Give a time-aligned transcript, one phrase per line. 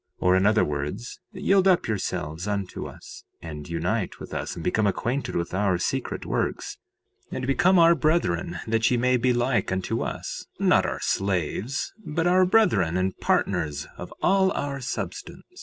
[0.19, 4.63] 3:7 Or in other words, yield yourselves up unto us, and unite with us and
[4.63, 6.79] become acquainted with our secret works,
[7.31, 12.47] and become our brethren that ye may be like unto us—not our slaves, but our
[12.47, 15.43] brethren and partners of all our substance.